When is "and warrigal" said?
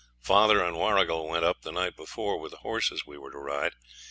0.65-1.27